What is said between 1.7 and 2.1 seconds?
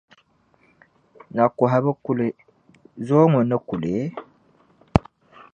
bi